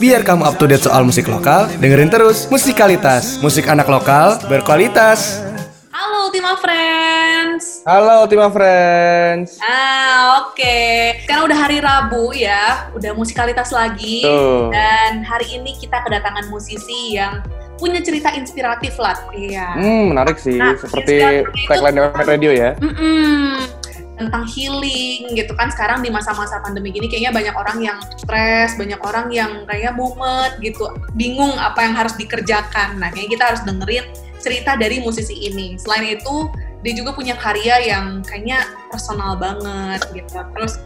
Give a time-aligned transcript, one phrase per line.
[0.00, 5.44] Biar kamu up to date soal musik lokal, dengerin terus Musikalitas, musik anak lokal berkualitas.
[5.92, 7.84] Halo Ultima Friends.
[7.84, 9.60] Halo Ultima Friends.
[9.60, 10.80] Ah, oke.
[11.28, 14.24] Sekarang udah hari Rabu ya, udah musikalitas lagi.
[14.24, 14.72] Tuh.
[14.72, 17.44] Dan hari ini kita kedatangan musisi yang
[17.76, 19.20] punya cerita inspiratif lah.
[19.36, 19.76] Iya.
[19.76, 20.56] Hmm, menarik sih.
[20.56, 22.72] Nah, Seperti tagline Radio ya.
[22.80, 23.75] Mm-mm.
[24.16, 29.00] Tentang healing gitu kan sekarang di masa-masa pandemi gini kayaknya banyak orang yang stres, banyak
[29.04, 32.96] orang yang kayak mumet gitu, bingung apa yang harus dikerjakan.
[32.96, 34.06] Nah, kayaknya kita harus dengerin
[34.40, 35.76] cerita dari musisi ini.
[35.76, 36.48] Selain itu,
[36.80, 40.40] dia juga punya karya yang kayaknya personal banget gitu.
[40.56, 40.80] Terus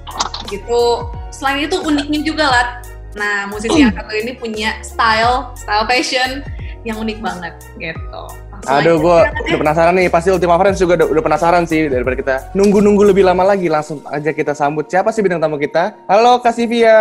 [0.51, 0.83] gitu,
[1.31, 2.67] selain itu uniknya juga lah.
[3.15, 6.43] Nah, musisi yang satu ini punya style, style fashion
[6.83, 8.23] yang unik banget gitu.
[8.51, 10.09] Langsung Aduh, gue udah penasaran nih.
[10.09, 13.69] Pasti Ultima Friends juga udah, udah penasaran sih daripada kita nunggu-nunggu lebih lama lagi.
[13.69, 14.85] Langsung aja kita sambut.
[14.85, 15.97] Siapa sih bintang tamu kita?
[16.05, 17.01] Halo, Kasivia.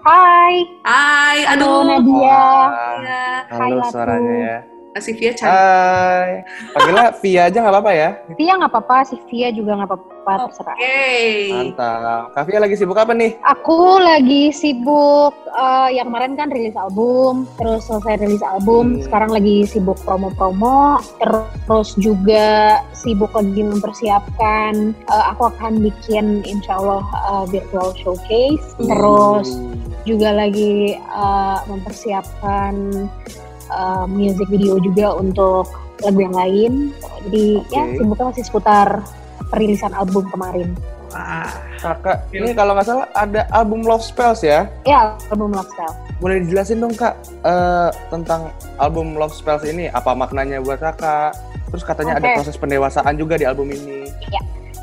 [0.00, 1.84] Hai, Hai, halo aduh.
[1.84, 2.16] Nadia.
[2.16, 3.92] Wah, Ya, Halo Latu.
[3.92, 4.58] suaranya ya.
[4.96, 5.52] Kasih Via cantik.
[5.52, 6.30] Hai.
[6.72, 8.08] Panggilnya Via aja nggak apa-apa ya?
[8.40, 10.76] Tia nggak apa-apa, si Via juga nggak apa-apa, terserah.
[10.76, 11.12] Oke.
[11.52, 12.24] Mantap.
[12.32, 13.36] Kak Via lagi sibuk apa nih?
[13.44, 19.02] Aku lagi sibuk, eh, yang kemarin kan rilis album, terus selesai rilis album, Hmm.
[19.04, 27.04] sekarang lagi sibuk promo-promo, terus juga sibuk lagi mempersiapkan, eh, aku akan bikin insya Allah
[27.28, 29.48] eh, virtual showcase, terus
[30.08, 32.74] juga lagi eh, mempersiapkan
[33.70, 35.70] eh, music video juga untuk
[36.04, 36.72] lagu yang lain.
[37.28, 37.96] Jadi ya Oke.
[38.00, 38.88] sibuknya masih seputar
[39.48, 40.74] perilisan album kemarin.
[41.14, 41.48] Wah.
[41.76, 44.66] Kakak, ini kalau nggak salah ada album Love Spells ya?
[44.88, 45.94] Ya album Lifestyle.
[46.18, 48.48] Boleh dijelasin dong kak eh, tentang
[48.80, 51.36] album Love Spells ini apa maknanya buat kakak?
[51.70, 52.36] Terus katanya ada Oke.
[52.40, 54.08] proses pendewasaan juga di album ini.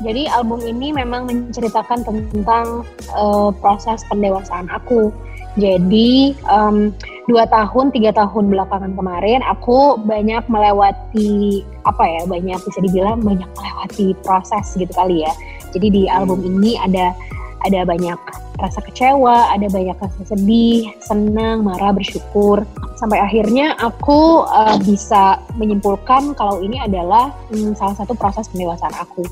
[0.02, 2.82] Jadi album ini memang menceritakan tentang
[3.14, 5.10] eh, proses pendewasaan aku.
[5.54, 6.90] Jadi em,
[7.24, 13.48] dua tahun tiga tahun belakangan kemarin aku banyak melewati apa ya banyak bisa dibilang banyak
[13.56, 15.32] melewati proses gitu kali ya.
[15.72, 17.16] Jadi di album ini ada
[17.64, 18.20] ada banyak
[18.60, 22.62] rasa kecewa, ada banyak rasa sedih, senang, marah, bersyukur.
[23.00, 29.24] Sampai akhirnya aku eh, bisa menyimpulkan kalau ini adalah hmm, salah satu proses pendewasaan aku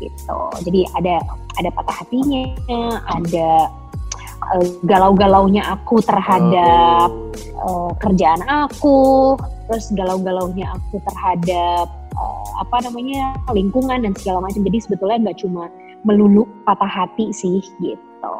[0.00, 0.38] gitu.
[0.64, 1.20] Jadi ada
[1.58, 2.46] ada patah hatinya,
[3.10, 3.68] ada
[4.56, 9.34] eh, galau-galaunya aku terhadap eh, kerjaan aku,
[9.68, 14.62] terus galau-galaunya aku terhadap eh, apa namanya lingkungan dan segala macam.
[14.64, 15.68] Jadi sebetulnya nggak cuma
[16.00, 18.34] melulu patah hati sih gitu,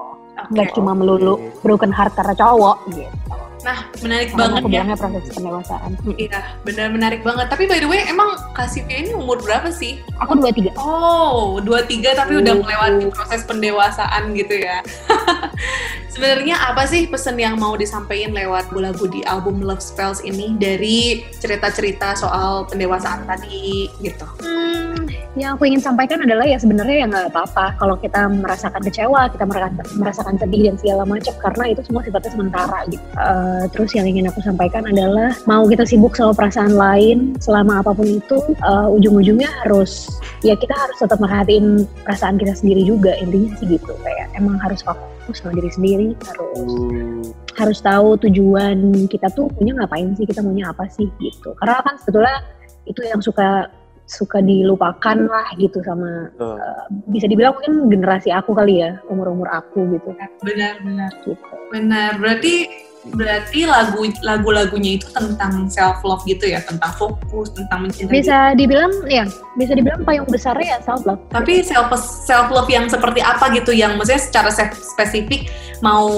[0.51, 3.37] nggak cuma melulu broken heart karena cowok gitu.
[3.61, 4.97] Nah, menarik Makanya banget aku ya.
[4.97, 5.91] proses pendewasaan.
[6.17, 7.45] Iya, benar menarik banget.
[7.53, 10.01] Tapi by the way, emang kasih Via ini umur berapa sih?
[10.17, 10.73] Aku dua tiga.
[10.81, 12.65] Oh, dua tiga tapi udah Oh.
[12.65, 14.81] melewati proses pendewasaan gitu ya.
[16.11, 21.23] Sebenarnya apa sih pesan yang mau disampaikan lewat lagu di album Love Spells ini dari
[21.39, 24.27] cerita-cerita soal pendewasaan tadi gitu?
[24.43, 25.07] Hmm,
[25.39, 29.47] yang aku ingin sampaikan adalah ya sebenarnya ya nggak apa-apa kalau kita merasakan kecewa, kita
[29.95, 33.05] merasakan, sedih dan segala macam karena itu semua sifatnya sementara gitu.
[33.15, 37.95] Eh, terus yang ingin aku sampaikan adalah mau kita sibuk sama perasaan lain selama apa
[37.95, 40.11] pun itu, eh, ujung-ujungnya harus
[40.43, 44.83] ya kita harus tetap merhatiin perasaan kita sendiri juga intinya sih gitu kayak emang harus
[44.83, 46.73] fokus sama diri sendiri harus
[47.59, 51.95] harus tahu tujuan kita tuh punya ngapain sih kita maunya apa sih gitu karena kan
[52.01, 52.37] sebetulnya
[52.89, 53.69] itu yang suka
[54.11, 56.59] suka dilupakan lah gitu sama Betul.
[57.15, 60.11] bisa dibilang mungkin generasi aku kali ya umur umur aku gitu
[60.43, 61.11] Benar, benar.
[61.23, 62.19] gitu Benar.
[62.19, 62.67] Berarti
[63.01, 68.17] berarti lagu lagu-lagunya itu tentang self love gitu ya, tentang fokus, tentang mencintai diri.
[68.21, 69.25] bisa dibilang ya
[69.57, 71.89] bisa dibilang payung besarnya ya self love Tapi self
[72.29, 75.49] self love yang seperti apa gitu yang maksudnya secara se- spesifik
[75.81, 76.13] mau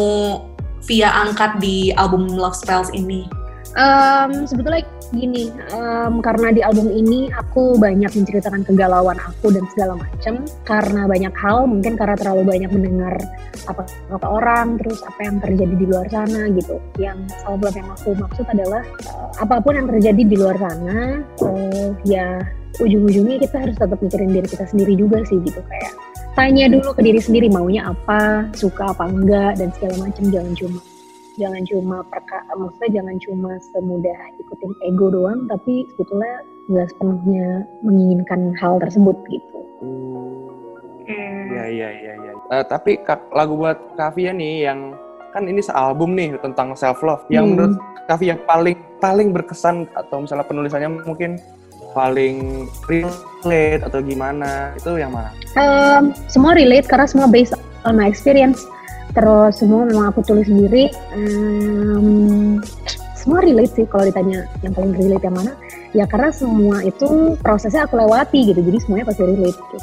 [0.82, 3.30] via angkat di album Love Spells ini?
[3.72, 4.84] Em, sebetulnya
[5.16, 11.08] gini, em, karena di album ini aku banyak menceritakan kegalauan aku dan segala macam karena
[11.08, 13.16] banyak hal, mungkin karena terlalu banyak mendengar
[13.64, 16.76] apa kata orang, terus apa yang terjadi di luar sana gitu.
[17.00, 21.24] Yang self love yang aku maksud adalah eh, apa pun yang terjadi di luar sana,
[21.24, 22.44] eh, ya
[22.76, 25.92] ujung-ujungnya kita harus tetap mikirin diri kita sendiri juga sih gitu kayak
[26.32, 30.80] tanya dulu ke diri sendiri maunya apa, suka apa enggak dan segala macam jangan cuma
[31.34, 36.34] jangan cuma perka maksudnya jangan cuma semudah ikutin ego doang tapi sebetulnya
[36.68, 37.46] nggak sepenuhnya
[37.82, 39.60] menginginkan hal tersebut gitu
[41.52, 42.32] Iya iya iya iya.
[42.48, 44.94] Eh, tapi Kak, lagu buat Kavia nih yang
[45.32, 47.20] kan ini sealbum nih tentang self love.
[47.26, 47.52] Yang Hmm.
[47.52, 47.74] menurut
[48.06, 51.36] Kavia paling paling berkesan atau misalnya penulisannya mungkin
[51.92, 55.34] paling relate atau gimana itu yang mana?
[55.58, 57.52] Em, semua relate karena semua based
[57.84, 58.64] on my experience
[59.12, 60.92] terus semua memang aku tulis sendiri.
[61.12, 62.60] Um,
[63.16, 65.52] semua relate sih kalau ditanya yang paling relate yang mana.
[65.92, 69.76] Ya karena semua itu prosesnya aku lewati gitu, jadi semuanya pasti relate gitu.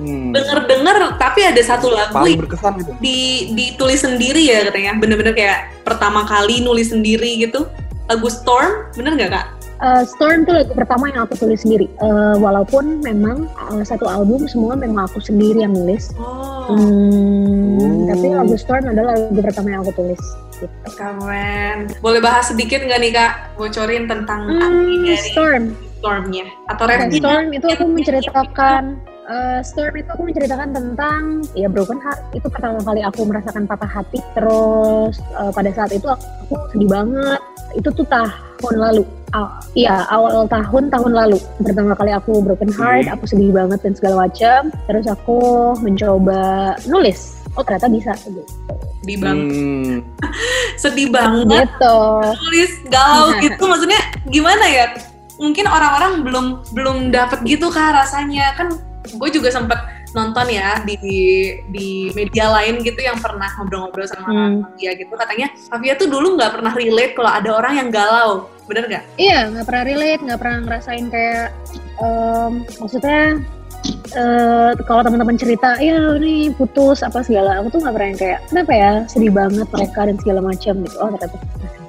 [0.00, 0.32] Hmm.
[0.32, 2.92] Denger-denger tapi ada satu lagu Paling berkesan gitu.
[2.98, 4.96] di ditulis sendiri ya katanya.
[4.96, 7.68] Bener-bener kayak pertama kali nulis sendiri gitu.
[8.08, 9.46] Lagu Storm, bener nggak kak?
[9.82, 11.90] Uh, Storm tuh lagu pertama yang aku tulis sendiri.
[11.98, 16.14] Uh, walaupun memang uh, satu album semua memang aku sendiri yang nulis.
[16.16, 18.06] Oh, Hmm, Oh.
[18.06, 20.22] Tapi lagu Storm adalah lagu pertama yang aku tulis.
[20.54, 20.70] Gitu.
[20.94, 21.90] keren.
[21.98, 23.32] Boleh bahas sedikit nggak nih kak?
[23.58, 25.64] Bocorin tentang arti Hmm, dari Storm.
[25.98, 27.18] Stormnya atau Nah, refnya?
[27.18, 28.82] Storm itu aku menceritakan
[29.24, 31.22] eh, Storm itu aku menceritakan tentang
[31.54, 36.06] ya broken heart itu pertama kali aku merasakan patah hati terus eh, pada saat itu
[36.06, 37.38] aku sedih banget
[37.74, 43.08] itu tuh tahun lalu Aw- Iya awal tahun tahun lalu pertama kali aku broken heart
[43.08, 45.38] aku sedih banget dan segala macam terus aku
[45.80, 48.44] mencoba nulis oh ternyata bisa gitu
[49.02, 49.50] Sedih banget.
[49.50, 49.94] Hmm.
[50.82, 51.66] Sedih banget.
[51.66, 51.98] gitu
[52.38, 53.62] Tulis galau gitu.
[53.66, 54.86] Maksudnya gimana ya?
[55.42, 58.54] Mungkin orang-orang belum belum dapet gitu kak rasanya.
[58.54, 59.74] Kan gue juga sempet
[60.12, 60.96] nonton ya di
[61.68, 64.64] di media lain gitu yang pernah ngobrol-ngobrol sama Hmm.
[64.76, 68.86] dia gitu katanya Kavia tuh dulu nggak pernah relate kalau ada orang yang galau bener
[68.88, 69.04] nggak?
[69.18, 71.48] Iya, nggak pernah relate, nggak pernah ngerasain kayak,
[71.98, 73.20] em, maksudnya
[74.14, 78.38] eh, kalau teman-teman cerita, ya nih putus apa segala, aku tuh nggak pernah yang kayak,
[78.46, 80.96] kenapa ya sedih banget mereka dan segala macam gitu.
[81.02, 81.38] Oh ternyata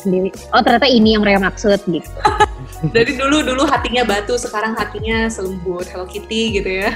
[0.01, 0.29] sendiri.
[0.49, 2.09] Oh ternyata ini yang mereka maksud gitu.
[2.95, 6.91] Dari dulu dulu hatinya batu sekarang hatinya selembut Hello Kitty gitu ya.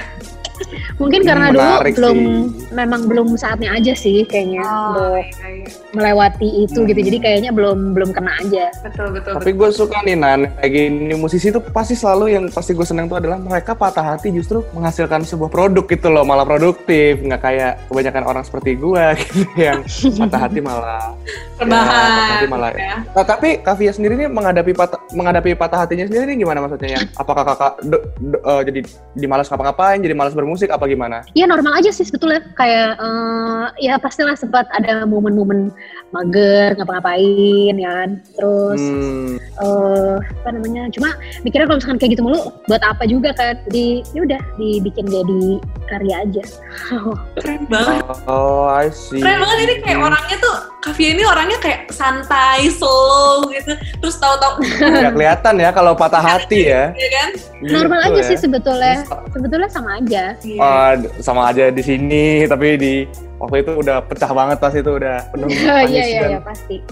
[0.96, 2.30] Mungkin Hmm, karena dulu menarik belum, sih.
[2.70, 5.66] memang belum saatnya aja sih kayaknya untuk iya, iya.
[5.92, 6.98] melewati itu gitu.
[6.98, 7.08] Hmm.
[7.08, 8.66] Jadi kayaknya belum belum kena aja.
[8.80, 9.32] betul betul.
[9.34, 13.06] Tapi gue suka nih Nan, kayak gini musisi tuh pasti selalu yang pasti gue seneng
[13.06, 17.72] tuh adalah mereka patah hati justru menghasilkan sebuah produk gitu loh, malah produktif, nggak kayak
[17.86, 19.80] kebanyakan orang seperti gue gitu yang
[20.18, 21.14] patah hati malah.
[21.56, 21.86] Rebahan.
[21.88, 22.70] Ya, patah hati malah.
[22.72, 22.94] ya.
[23.08, 27.04] Nah, tapi Kavia sendiri nih menghadapi patah menghadapi patah hatinya sendiri nih gimana maksudnya yang
[27.14, 28.80] apakah kakak do- do- eh, jadi
[29.14, 31.20] di malas ngapa-ngapain, jadi malas bermusik apa gimana?
[31.36, 35.68] Ya normal aja sih sebetulnya kayak eh, ya pastilah sempat ada momen-momen
[36.08, 38.10] mager ngapa-ngapain ya kan.
[38.32, 41.12] Terus Hmm, eh apa namanya cuma
[41.44, 45.44] mikirnya kalau misalkan kayak gitu mulu buat apa juga kan jadi ya udah dibikin jadi
[45.84, 46.44] karya aja
[47.42, 48.00] Keren banget.
[48.24, 49.20] oh, I see.
[49.20, 53.74] Keren banget ini kayak orangnya tuh Kavia ini orangnya kayak santai, slow gitu.
[53.98, 54.62] Terus tahu-tahu
[54.94, 56.94] Nggak kelihatan ya kalau patah hati ya.
[56.94, 57.30] ya kan?
[57.58, 58.28] normal Gitu aja ya.
[58.30, 58.96] sih sebetulnya
[59.34, 60.60] sebetulnya sama aja Iya.
[60.62, 62.94] Oh, sama aja di sini, tapi di
[63.38, 65.48] waktu itu udah pecah banget pas itu udah penuh
[65.90, 66.76] iya iya dan iya pasti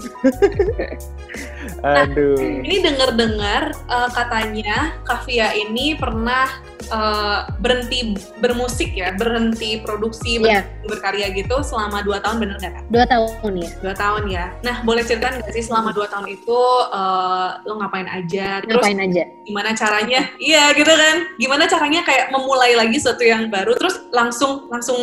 [1.83, 2.39] aduh.
[2.39, 6.47] Ini dengar-dengar eh, katanya Kavia ini pernah
[6.89, 10.63] eh, berhenti bermusik ya, berhenti produksi, Iya.
[10.65, 12.83] berhenti berkarya gitu selama dua tahun bener nggak kak?
[12.89, 14.45] dua tahun ya Dua tahun ya.
[14.63, 16.59] Nah boleh ceritain nggak sih selama dua tahun itu
[16.95, 18.63] eh, lo ngapain aja?
[18.63, 20.21] Terus ngapain aja gimana caranya?
[20.47, 21.17] Iya gitu kan?
[21.37, 23.75] Gimana caranya kayak memulai lagi sesuatu yang baru?
[23.75, 24.97] Terus langsung langsung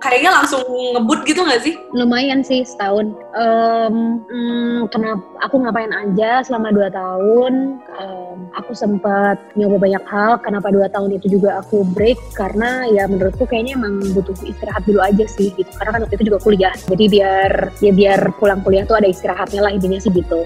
[0.00, 1.74] kayaknya langsung ngebut gitu nggak sih?
[1.96, 3.16] lumayan sih setahun.
[3.32, 7.80] Em, hmm, kenapa aku ngapain aja selama dua tahun?
[7.96, 10.36] Em, aku sempat nyoba banyak hal.
[10.44, 12.20] Kenapa dua tahun itu juga aku break?
[12.36, 15.68] Karena ya menurutku kayaknya emang butuh istirahat dulu aja sih gitu.
[15.80, 16.74] Karena kan waktu itu juga kuliah.
[16.86, 20.44] Jadi biar ya biar pulang kuliah tuh ada istirahatnya lah intinya sih gitu.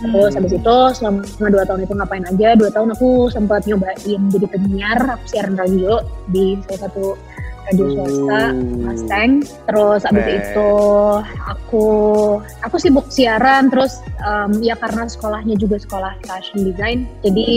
[0.00, 2.48] Terus habis itu selama dua tahun itu ngapain aja?
[2.56, 5.00] Dua tahun aku sempat nyobain jadi penyiar.
[5.16, 7.16] Aku siaran radio di salah satu
[7.68, 8.88] radio swasta Uh.
[8.88, 9.30] Mustang.
[9.68, 10.70] Terus abis itu
[11.46, 11.86] aku
[12.62, 17.04] aku sibuk siaran terus em, ya karena sekolahnya juga sekolah fashion design.
[17.22, 17.48] Jadi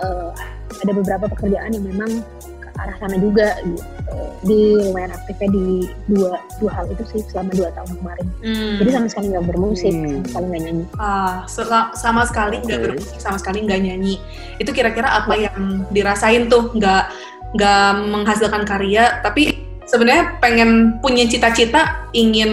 [0.00, 0.28] eh,
[0.82, 2.10] ada beberapa pekerjaan yang memang
[2.60, 3.84] ke arah sana juga gitu.
[4.44, 5.66] Di lumayan aktifnya di
[6.10, 8.26] dua dua hal itu sih selama dua tahun kemarin.
[8.44, 8.74] Hmm.
[8.82, 10.04] Jadi sama sekali nggak bermusik, Hmm.
[10.04, 10.84] sama sekali nggak nyanyi.
[11.00, 11.36] Ah,
[11.96, 12.84] sama sekali nggak Oke.
[12.90, 14.14] bermusik, sama sekali nggak nyanyi.
[14.60, 16.74] Itu kira-kira apa yang dirasain tuh?
[16.76, 17.08] Nggak
[17.54, 22.50] nggak menghasilkan karya, tapi sebenarnya pengen punya cita-cita ingin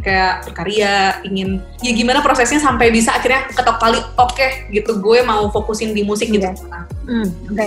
[0.00, 5.46] kayak berkarya, ingin ya gimana prosesnya sampai bisa akhirnya ketok kali oke gitu gue mau
[5.52, 6.42] fokusin di musik gitu.
[6.42, 6.80] Iya.
[7.06, 7.66] Hmm, oke.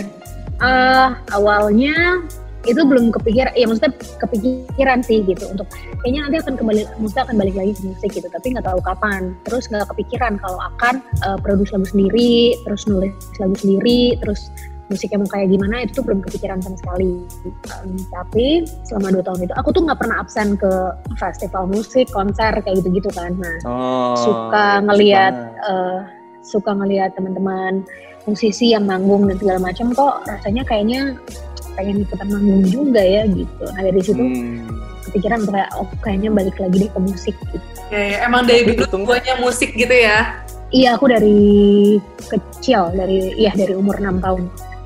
[0.55, 2.24] Eh, awalnya
[2.65, 5.70] itu belum kepikir, ya maksudnya kepikiran sih gitu untuk
[6.01, 9.38] kayaknya nanti akan kembali, maksudnya akan balik lagi ke musik gitu, tapi nggak tahu kapan.
[9.46, 14.50] Terus nggak kepikiran kalau akan eh, produksi lagu sendiri, terus nulis lagu sendiri, terus
[14.86, 17.25] musiknya mau kayak gimana itu tuh belum kepikiran sama sekali.
[17.82, 18.46] Em, tapi
[18.86, 20.72] selama dua tahun itu aku tuh nggak pernah absen ke
[21.18, 23.34] festival musik, konser kayak gitu-gitu kan.
[23.34, 25.70] Nah Oh, suka iya, ngelihat banget.
[25.70, 26.00] eh,
[26.42, 27.82] suka ngelihat teman-teman
[28.25, 31.13] musisi yang manggung dan segala macam kok rasanya kayaknya
[31.74, 33.65] pengen ikutan manggung juga ya gitu.
[33.65, 34.70] Nah dari situ Hmm.
[35.06, 37.58] kepikiran untuk kayak oh kayaknya balik lagi deh ke musik gitu.
[37.89, 40.42] Ya, ya, emang dari dulu guanya musik gitu ya.
[40.74, 41.38] Iya aku dari
[42.25, 44.42] kecil dari iya dari umur 6 tahun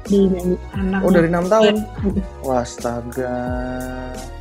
[0.09, 0.57] di nyanyi.
[0.73, 1.75] Anak Oh dari enam tahun.
[2.41, 3.37] Wah astaga.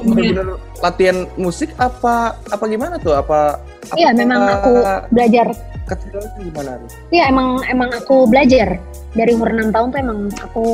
[0.00, 3.12] Bener-bener latihan musik apa apa gimana tuh?
[3.12, 4.72] Apa, apa Iya memang aku
[5.10, 5.46] belajar.
[5.84, 6.90] kecilnya gimana tuh?
[7.08, 8.76] Iya emang emang aku belajar
[9.12, 10.66] dari umur 6 tahun tuh emang aku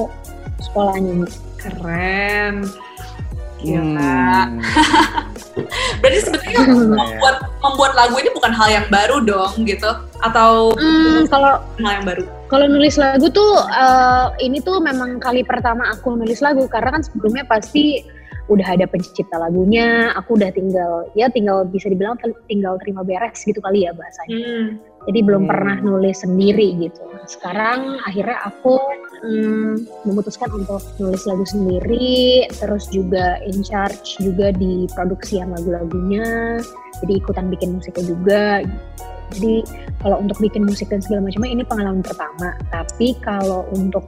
[0.60, 1.26] sekolah nyanyi.
[1.54, 2.54] keren.
[3.56, 4.44] Gila.
[4.44, 4.60] Hmm.
[6.04, 9.88] Berarti sebenarnya membuat membuat lagu ini bukan hal yang baru dong gitu
[10.20, 12.22] atau Hmm, kalau hal yang baru?
[12.54, 17.02] Kalau nulis lagu tuh eh, ini tuh memang kali pertama aku nulis lagu karena kan
[17.02, 18.06] sebelumnya pasti
[18.46, 22.14] udah ada pencipta lagunya, aku udah tinggal ya tinggal bisa dibilang
[22.46, 24.38] tinggal terima beres gitu kali ya bahasanya.
[24.38, 24.66] Hmm.
[25.10, 25.50] Jadi belum Hmm.
[25.50, 27.02] pernah nulis sendiri gitu.
[27.26, 28.78] Sekarang akhirnya aku
[29.26, 36.62] hmm, memutuskan untuk nulis lagu sendiri, terus juga in charge juga di produksian lagu-lagunya.
[37.02, 38.42] Jadi ikutan bikin musiknya juga.
[39.32, 39.64] Jadi
[40.00, 42.58] kalau untuk bikin musik dan segala macamnya ini pengalaman pertama.
[42.68, 44.04] Tapi kalau untuk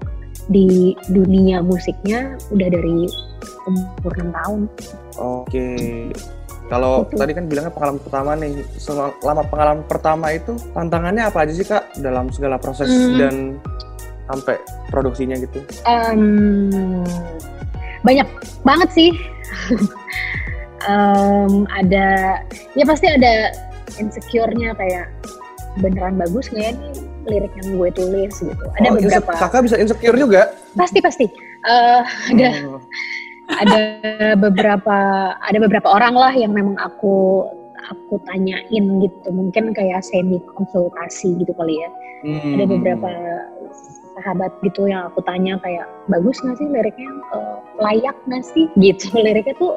[0.47, 3.09] di dunia musiknya udah dari
[3.67, 4.61] umur 6 tahun.
[5.19, 5.69] Oke.
[6.67, 7.19] Kalau Gitu.
[7.19, 11.95] tadi kan bilangnya pengalaman pertama nih, selama pengalaman pertama itu tantangannya apa aja sih kak
[12.03, 13.19] dalam segala proses Hmm.
[13.19, 13.35] dan
[14.27, 14.59] sampai
[14.91, 15.63] produksinya gitu?
[15.87, 17.07] Em,
[18.03, 18.27] banyak
[18.67, 19.11] banget sih.
[20.87, 22.39] Em, ada
[22.79, 23.51] ya pasti ada
[23.97, 25.07] insecure-nya kayak
[25.77, 26.93] beneran bagus nggak ya nih
[27.27, 28.65] lirik yang gue tulis gitu.
[28.79, 30.55] Ada Oh, beberapa kakak bisa insecure juga?
[30.73, 31.27] pasti pasti
[31.67, 32.79] Eh, ada Oh.
[33.53, 33.79] ada
[34.37, 34.97] beberapa
[35.37, 37.47] ada beberapa orang lah yang memang aku
[37.87, 38.67] aku tanyain
[38.99, 42.55] gitu mungkin kayak semi konsultasi gitu kali ya Hmm.
[42.55, 43.11] ada beberapa
[44.15, 49.11] sahabat gitu yang aku tanya kayak bagus nggak sih liriknya Eh, layak nggak sih gitu
[49.19, 49.77] liriknya tuh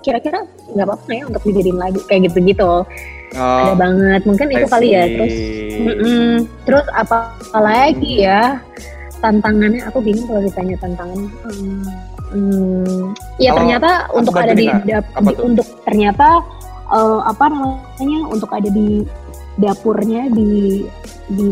[0.00, 2.84] kira-kira nggak apa-apa ya untuk dijadiin lagu kayak gitu-gitu.
[3.30, 4.20] Ada Oh, banget.
[4.26, 5.06] Mungkin itu kali ya.
[5.06, 5.34] terus
[5.78, 6.30] mm-mm.
[6.66, 8.58] terus apa lagi ya?
[9.22, 11.20] Tantangannya aku bingung kalau ditanya tantangan.
[11.46, 11.82] Hmm,
[12.34, 13.02] hmm,
[13.38, 15.46] ya Kalau ternyata untuk ada di, di- tuh?
[15.46, 16.42] untuk ternyata
[16.90, 19.04] eh, apa namanya untuk ada di
[19.60, 20.82] dapurnya di
[21.30, 21.44] di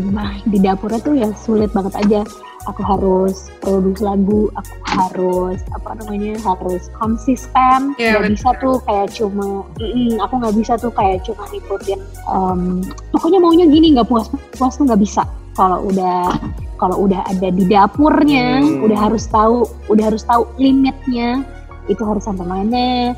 [0.49, 2.21] di dapurnya tuh ya sulit banget aja
[2.69, 7.97] aku harus produce lagu aku harus apa namanya harus konsisten.
[7.97, 11.99] Iya, nggak bisa tuh kayak cuma "Mm-mm, aku nggak bisa tuh kayak cuma ngikutin
[12.29, 15.25] em, pokoknya maunya gini nggak puas puas tuh nggak bisa.
[15.57, 16.31] Kalau udah
[16.79, 18.85] kalau udah ada di dapurnya Hmm.
[18.87, 21.43] udah harus tahu udah harus tahu limitnya
[21.89, 23.17] itu harus sampai mana.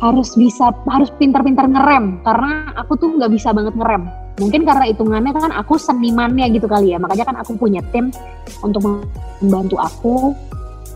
[0.00, 4.08] Harus bisa harus pintar-pintar ngerem karena aku tuh nggak bisa banget ngerem
[4.40, 6.98] mungkin karena hitungannya kan aku senimannya gitu kali ya.
[6.98, 8.08] Makanya kan aku punya tim
[8.64, 10.14] untuk membantu aku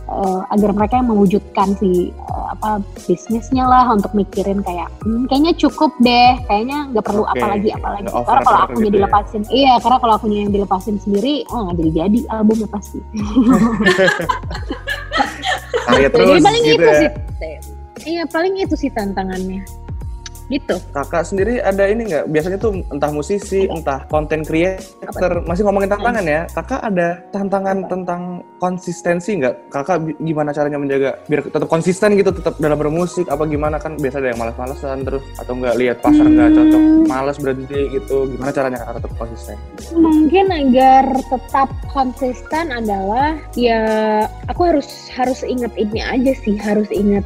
[0.09, 5.53] eh, agar mereka yang mewujudkan si eh, apa bisnisnya lah untuk mikirin kayak "Hmm, kayaknya
[5.61, 8.85] cukup deh kayaknya nggak perlu Oke, apa lagi apa lagi nggak karena kalau aku gitu
[8.89, 9.05] jadi ya.
[9.05, 12.99] lepasin iya karena kalau aku yang dilepasin sendiri oh nggak jadi jadi albumnya pasti.
[15.85, 16.97] Karya terus jadi paling gitu itu ya.
[17.01, 17.11] sih.
[18.05, 19.84] Iya paling itu sih tantangannya
[20.53, 22.29] gitu Kakak sendiri ada ini nggak?
[22.31, 26.41] Biasanya tuh entah musisi, entah content creator, masih ngomongin tantangan ya.
[26.53, 28.23] Kakak ada tantangan tentang
[28.61, 29.73] konsistensi nggak?
[29.73, 33.27] Kakak gimana caranya menjaga biar tetap konsisten gitu, tetap dalam bermusik?
[33.29, 37.05] Apa gimana kan biasa ada yang malas-malesan terus atau nggak lihat pasar nggak cocok, Hmm.
[37.09, 38.17] malas berhenti gitu.
[38.37, 39.57] Gimana caranya kakak tetap konsisten?
[39.95, 43.81] mungkin agar tetap konsisten adalah ya
[44.49, 47.23] aku harus harus ingat ini aja sih harus ingat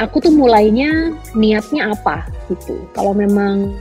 [0.00, 2.80] aku tuh mulainya niatnya apa gitu.
[2.96, 3.76] Kalau memang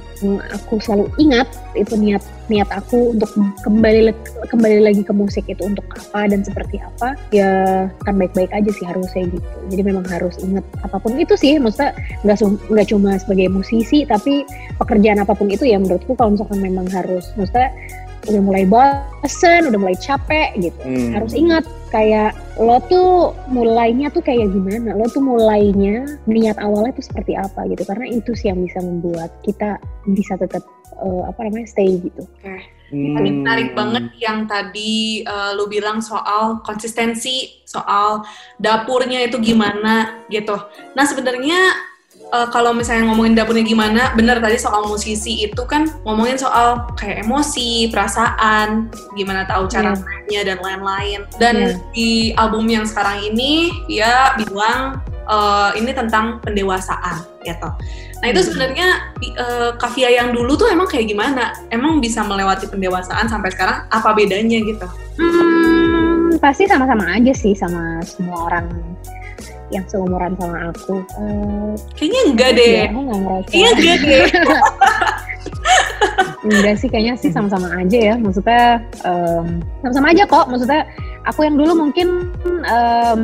[0.51, 1.47] aku selalu ingat
[1.79, 2.19] itu niat
[2.51, 3.31] niat aku untuk
[3.63, 4.11] kembali
[4.51, 8.83] kembali lagi ke musik itu untuk apa dan seperti apa ya akan baik-baik aja sih
[8.83, 9.47] harusnya gitu.
[9.71, 11.95] Jadi memang harus ingat apa pun itu sih maksudnya
[12.27, 14.43] nggak nggak cuma sebagai musisi tapi
[14.75, 17.71] pekerjaan apa pun itu ya menurutku kalau misalkan memang harus maksudnya
[18.27, 20.79] udah mulai bosen, udah mulai capek gitu.
[20.83, 21.15] Hmm.
[21.15, 27.05] Harus ingat kayak lo tuh mulainya tuh kayak gimana, lo tuh mulainya niat awalnya tuh
[27.07, 27.87] seperti apa gitu.
[27.87, 29.79] Karena itu sih yang bisa membuat kita
[30.11, 30.65] bisa tetap
[30.99, 32.27] eh, apa namanya stay gitu.
[32.43, 32.59] Hmm.
[32.89, 38.27] Ini menarik banget yang tadi eh, lu bilang soal konsistensi, soal
[38.59, 40.57] dapurnya itu gimana gitu.
[40.97, 46.37] Nah sebenarnya eh, kalau misalnya ngomongin dapurnya gimana, bener tadi soal musisi itu kan ngomongin
[46.37, 51.19] soal kayak emosi, perasaan, gimana tahu cara mainnya dan lain-lain.
[51.39, 51.75] Dan Iya.
[51.95, 54.99] di album yang sekarang ini dia bilang
[55.29, 57.69] eh, ini tentang pendewasaan gitu.
[58.19, 58.47] Nah itu Hmm.
[58.49, 58.87] sebenarnya
[59.21, 61.53] eh, Kavia yang dulu tuh emang kayak gimana?
[61.69, 63.85] Emang bisa melewati pendewasaan sampai sekarang?
[63.93, 64.89] Apa bedanya gitu?
[65.21, 68.73] Hmm, pasti sama-sama aja sih sama semua orang
[69.69, 71.01] yang seumuran sama aku.
[71.15, 72.73] Uh, Kayaknya enggak deh.
[72.73, 73.47] Ya, aku nggak ngerasa.
[73.49, 74.25] Kayaknya enggak deh.
[76.49, 78.15] enggak sih, kayaknya sih sama-sama aja ya.
[78.17, 78.63] Maksudnya
[79.05, 79.47] um,
[79.85, 80.45] sama-sama aja kok.
[80.49, 80.81] Maksudnya
[81.29, 82.07] aku yang dulu mungkin
[82.65, 83.21] um,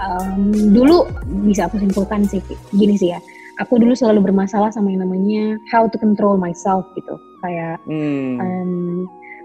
[0.00, 0.42] um,
[0.72, 1.08] dulu
[1.44, 2.40] bisa aku simpulkan sih
[2.72, 3.20] gini sih ya.
[3.62, 7.14] Aku dulu selalu bermasalah sama yang namanya how to control myself gitu.
[7.44, 8.40] Kayak hmm.
[8.40, 8.72] um,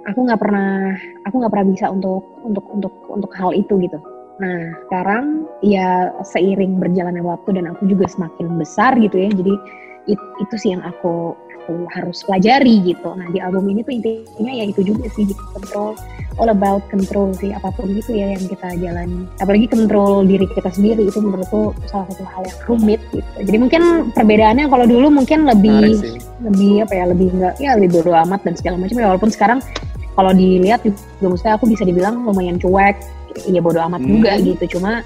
[0.07, 0.95] aku nggak pernah
[1.27, 3.99] aku nggak pernah bisa untuk untuk untuk untuk hal itu gitu
[4.39, 9.29] Nah, sekarang ya seiring berjalannya waktu dan aku juga semakin besar gitu ya.
[9.31, 9.53] Jadi
[10.08, 11.36] it, itu sih yang aku
[11.69, 13.13] aku harus pelajari gitu.
[13.13, 15.93] Nah, di album ini tuh intinya ya itu juga sih gitu, control
[16.41, 19.29] all about control sih apa pun gitu ya yang kita jalani.
[19.38, 23.29] Apalagi control diri kita sendiri itu menurutku salah satu hal yang rumit gitu.
[23.46, 23.81] Jadi mungkin
[24.17, 26.01] perbedaannya kalau dulu mungkin lebih
[26.41, 29.60] lebih apa ya lebih enggak ya lebih bodo amat dan segala macam ya walaupun sekarang
[30.15, 32.96] kalau dilihat juga maksudnya aku bisa dibilang lumayan cuek
[33.48, 34.10] ya bodo amat hmm.
[34.10, 35.05] juga gitu cuma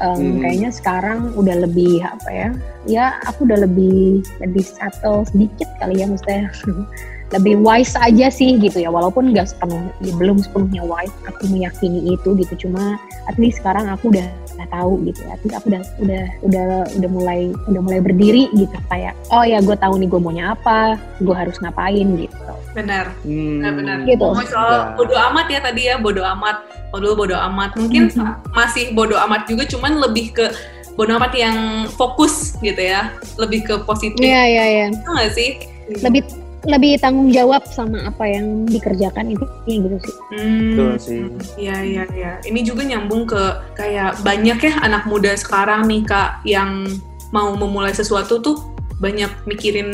[0.00, 0.38] um, hmm.
[0.44, 2.48] kayaknya sekarang udah lebih apa ya
[2.86, 6.50] ya aku udah lebih lebih settle sedikit kali ya maksudnya
[7.34, 12.18] lebih wise aja sih gitu ya walaupun nggak sepenuh ya belum sepenuhnya wise aku meyakini
[12.18, 12.98] itu gitu cuma
[13.30, 14.26] at least sekarang aku udah
[14.60, 16.64] nggak tahu gitu at least aku udah udah udah
[17.00, 18.76] udah mulai udah mulai berdiri gitu.
[18.92, 22.52] Kayak oh ya gue tahu nih gue maunya apa gue harus ngapain gitu.
[22.76, 23.16] Benar.
[23.24, 23.64] Hmm.
[23.64, 23.96] benar benar.
[24.04, 24.26] Gitu.
[24.52, 26.60] Soal bodo amat ya tadi ya bodo amat.
[26.92, 27.74] Oh dulu bodo amat.
[27.80, 28.52] Mungkin hmm.
[28.52, 30.52] masih bodo amat juga cuman lebih ke
[30.94, 31.56] bodo amat yang
[31.96, 33.16] fokus gitu ya.
[33.40, 34.20] Lebih ke positif.
[34.20, 34.64] Iya iya.
[34.68, 35.48] Iya nggak sih?
[35.90, 36.22] Lebih
[36.68, 40.16] lebih tanggung jawab sama apa yang dikerjakan itu gitu sih.
[40.34, 41.22] Hmm, Betul sih.
[41.56, 42.32] Iya iya iya.
[42.44, 43.42] Ini juga nyambung ke
[43.76, 46.84] kayak banyak ya anak muda sekarang nih kak yang
[47.32, 48.56] mau memulai sesuatu tuh
[49.00, 49.88] banyak mikirin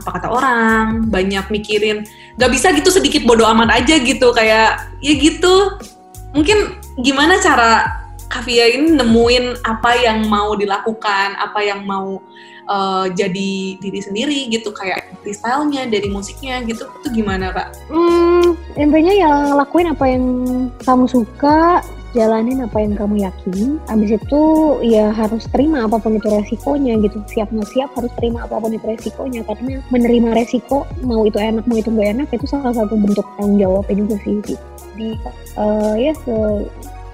[0.00, 2.08] apa kata orang, banyak mikirin
[2.40, 5.76] nggak bisa gitu sedikit bodoh amat aja gitu kayak ya gitu
[6.32, 12.22] mungkin gimana cara Kavia ini nemuin apa yang mau dilakukan, apa yang mau
[12.70, 17.74] uh, jadi diri sendiri gitu, kayak freestyle-nya, dari musiknya gitu, itu gimana kak?
[17.90, 20.24] Hmm, intinya ya lakuin apa yang
[20.86, 21.82] kamu suka,
[22.14, 23.76] jalanin apa yang kamu yakini.
[23.90, 24.42] Abis itu
[24.86, 27.18] ya harus terima apa pun itu resikonya gitu.
[27.30, 31.66] Siap nggak siap harus terima apa pun itu resikonya karena menerima resiko mau itu enak
[31.70, 34.38] mau itu gak enak itu salah satu bentuk tanggung jawabnya juga sih.
[34.42, 34.64] Gitu
[35.00, 35.16] di
[35.56, 36.36] uh, ya se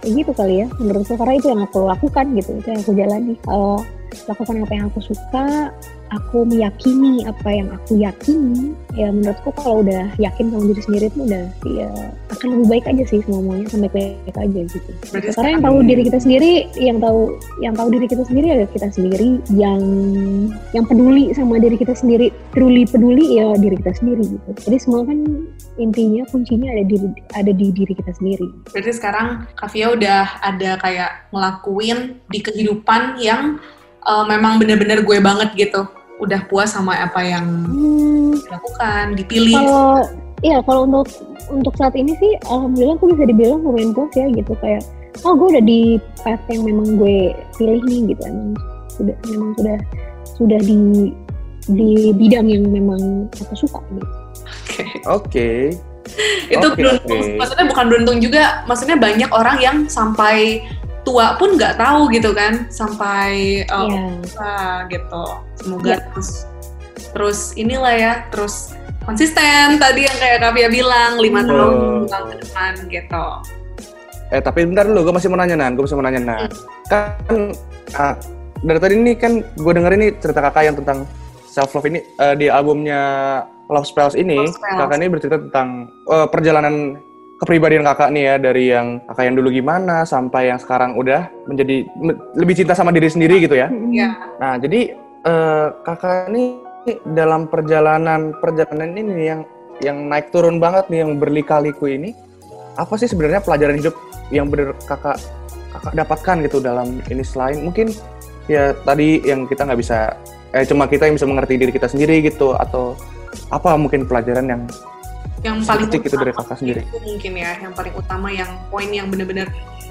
[0.06, 3.80] gitu kali ya menurutku karena itu yang aku lakukan gitu itu yang aku jalani uh,
[4.24, 5.70] lakukan apa yang aku suka
[6.14, 8.72] aku meyakini apa yang aku yakini.
[8.96, 11.90] Ya menurutku kalau udah yakin sama diri sendiri itu udah ya
[12.32, 14.90] akan lebih baik aja sih semuanya sampai baik aja gitu.
[15.12, 17.20] Berarti karena yang tahu diri kita sendiri yang tahu
[17.60, 19.28] yang tahu diri kita sendiri adalah kita sendiri.
[19.52, 19.82] Yang
[20.72, 24.50] yang peduli sama diri kita sendiri truly peduli ya diri kita sendiri gitu.
[24.64, 25.18] Jadi semua kan
[25.76, 26.96] intinya kuncinya ada di
[27.36, 28.48] ada di diri kita sendiri.
[28.72, 33.60] Berarti sekarang Kavia udah ada kayak ngelakuin di kehidupan yang
[34.06, 35.84] uh, memang bener-bener gue banget gitu.
[36.16, 39.58] Udah puas sama apa yang hmm, dilakukan dipilih.
[39.58, 39.90] Kalau
[40.40, 41.10] iya kalau untuk
[41.52, 44.52] untuk saat ini sih alhamdulillah aku bisa dibilang lumayan puas ya gitu.
[44.62, 44.82] Kayak
[45.26, 45.80] oh gue udah di
[46.24, 48.22] path yang memang gue pilih nih gitu.
[48.24, 48.50] Emang
[48.96, 49.78] sudah memang sudah
[50.38, 51.12] sudah di
[51.66, 54.06] di bidang yang memang aku suka gitu.
[54.06, 54.72] Oke.
[54.72, 54.88] Okay.
[55.04, 55.28] oke.
[55.28, 55.60] Okay.
[56.46, 57.18] itu okay, beruntung.
[57.18, 57.34] okay.
[57.34, 60.62] maksudnya bukan beruntung juga maksudnya banyak orang yang sampai
[61.06, 64.10] tua pun nggak tahu gitu kan sampai uh, yeah.
[64.42, 65.24] uh, gitu
[65.62, 66.00] semoga yeah.
[66.10, 66.30] terus
[67.14, 68.74] terus inilah ya terus
[69.06, 73.26] konsisten tadi yang kayak Kavia bilang lima tahun tahun ke depan gitu
[74.34, 76.58] eh tapi bentar dulu gue masih mau nanya nan gue masih mau nanya nan hmm.
[76.90, 77.38] kan
[77.94, 78.14] uh,
[78.66, 81.06] dari tadi ini kan gue denger ini cerita kakak yang tentang
[81.46, 83.00] self love ini uh, di albumnya
[83.70, 84.78] Love Spells ini Love Spells.
[84.82, 85.68] kakak ini bercerita tentang
[86.10, 86.98] uh, perjalanan
[87.36, 91.84] kepribadian kakak nih ya dari yang kakak yang dulu gimana sampai yang sekarang udah menjadi
[92.36, 93.68] lebih cinta sama diri sendiri gitu ya.
[93.68, 94.10] Iya.
[94.40, 94.80] Nah jadi
[95.28, 96.44] uh, kakak ini
[97.12, 99.40] dalam perjalanan perjalanan ini yang
[99.84, 102.16] yang naik turun banget nih yang berlika-liku ini
[102.76, 103.94] apa sih sebenarnya pelajaran hidup
[104.32, 105.20] yang benar kakak
[105.76, 107.92] kakak dapatkan gitu dalam ini selain mungkin
[108.48, 110.14] ya tadi yang kita nggak bisa
[110.54, 112.96] eh cuma kita yang bisa mengerti diri kita sendiri gitu atau
[113.52, 114.62] apa mungkin pelajaran yang
[115.44, 118.88] yang paling utama itu dari kakak sendiri itu mungkin ya yang paling utama yang poin
[118.88, 119.48] yang bener-bener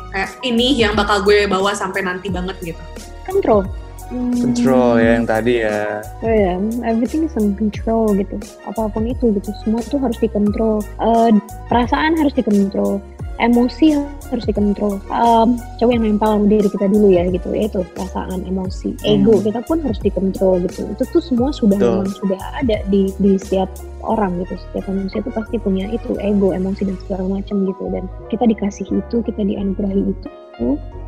[0.09, 2.83] kayak ini yang bakal gue bawa sampai nanti banget gitu
[3.27, 3.67] control
[4.09, 4.33] hmm.
[4.41, 6.53] control ya yang tadi ya oh ya
[6.87, 11.29] everything is on control gitu apa pun itu gitu semua itu harus dikontrol uh,
[11.69, 13.03] perasaan harus dikontrol
[13.39, 13.99] emosi
[14.31, 14.97] harus dikontrol.
[15.11, 19.43] Um, coba yang nempel sama diri kita dulu ya gitu, itu perasaan, emosi, ego hmm.
[19.51, 20.87] kita pun harus dikontrol gitu.
[20.95, 23.67] Itu tuh semua sudah memang sudah ada di di setiap
[24.05, 24.55] orang gitu.
[24.55, 27.83] Setiap manusia itu pasti punya itu ego, emosi dan segala macam gitu.
[27.89, 30.29] Dan kita dikasih itu, kita dianugerahi itu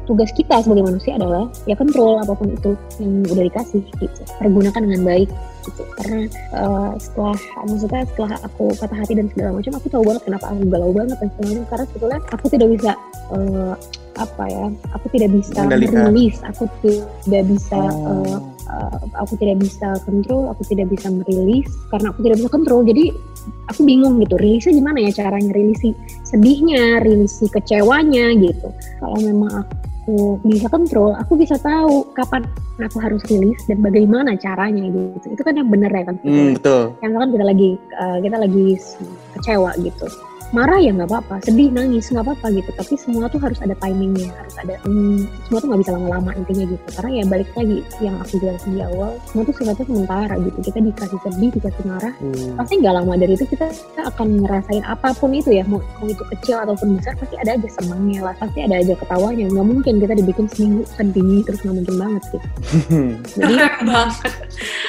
[0.08, 4.22] tugas kita sebagai manusia adalah ya kontrol apa pun itu yang udah dikasih gitu.
[4.40, 5.30] Pergunakan dengan baik
[5.68, 5.84] gitu.
[6.00, 6.20] Karena
[6.56, 10.64] uh, setelah maksudnya setelah aku patah hati dan segala macam aku tahu banget kenapa aku
[10.72, 12.92] galau banget dan segala macam karena sebetulnya aku tidak bisa
[13.36, 13.74] uh,
[14.18, 14.66] apa ya
[14.98, 20.92] aku tidak bisa merilis aku tidak bisa uh, uh, aku tidak bisa kontrol aku tidak
[20.92, 23.12] bisa merilis karena aku tidak bisa kontrol jadi
[23.72, 25.96] aku bingung gitu rilisnya gimana ya caranya rilisi
[26.28, 28.68] sedihnya rilisi kecewanya gitu
[29.00, 32.48] kalau memang aku aku bisa kontrol, aku bisa tahu kapan
[32.80, 35.36] aku harus rilis dan bagaimana caranya gitu.
[35.36, 36.16] Itu kan yang benar ya kan.
[36.24, 36.96] Hmm, betul.
[37.04, 38.68] Yang kan kita lagi uh, kita lagi
[39.36, 40.08] kecewa gitu
[40.56, 42.70] marah ya nggak apa-apa sedih nangis nggak apa-apa gitu.
[42.76, 46.66] Tapi semua tuh harus ada timingnya harus ada hmm, semua tuh nggak bisa lama-lama intinya
[46.72, 46.88] gitu.
[46.96, 50.58] Karena ya balik lagi yang aku jelasin di awal semua tuh sifatnya sementara gitu.
[50.64, 52.56] Kita dikasih sedih dikasih marah hmm.
[52.56, 55.64] pasti nggak lama dari itu kita, akan ngerasain apa pun itu ya.
[55.68, 59.46] Mau, mau itu kecil ataupun besar pasti ada aja senangnya lah pasti ada aja ketawanya.
[59.52, 62.48] Nggak mungkin kita dibikin seminggu sedih terus nggak mungkin banget gitu.
[63.40, 64.32] Jadi keren banget.